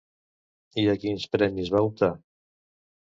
I 0.83 0.85
a 0.95 0.95
quins 1.03 1.27
premis 1.35 1.71
va 1.77 1.83
optar? 1.91 2.13